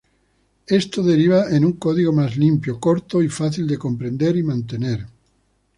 Esto 0.65 1.03
deriva 1.03 1.51
en 1.51 1.63
un 1.63 1.73
código 1.73 2.11
más 2.11 2.35
limpio, 2.35 2.79
corto 2.79 3.21
y 3.21 3.29
fácil 3.29 3.67
de 3.67 3.77
comprender 3.77 4.35
y 4.35 4.41
mantener. 4.41 5.05